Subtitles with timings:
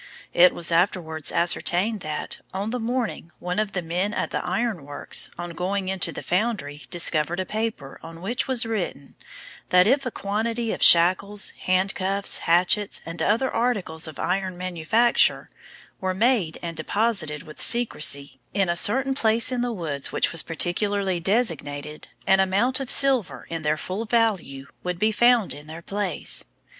[0.33, 4.83] It was afterwards ascertained that, on the morning one of the men at the Iron
[4.83, 9.13] Works, on going into the foundry, discovered a paper, on which was written,
[9.69, 15.49] that if a quantity of shackles, handcuffs, hatchets, and other articles of iron manufacture,
[15.99, 20.41] were made and deposited, with secrecy, in a certain place in the woods, which was
[20.41, 25.83] particularly designated, an amount of silver, to their full value, would be found in their
[25.83, 26.45] place.